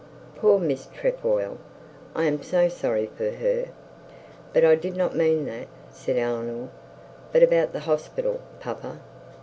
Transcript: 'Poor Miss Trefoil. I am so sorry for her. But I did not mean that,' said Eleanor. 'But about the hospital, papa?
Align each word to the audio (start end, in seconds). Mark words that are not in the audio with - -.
'Poor 0.35 0.57
Miss 0.57 0.87
Trefoil. 0.91 1.59
I 2.15 2.23
am 2.23 2.41
so 2.41 2.67
sorry 2.69 3.05
for 3.15 3.29
her. 3.29 3.67
But 4.51 4.65
I 4.65 4.73
did 4.73 4.95
not 4.97 5.15
mean 5.15 5.45
that,' 5.45 5.67
said 5.91 6.17
Eleanor. 6.17 6.69
'But 7.31 7.43
about 7.43 7.71
the 7.71 7.81
hospital, 7.81 8.41
papa? 8.59 8.99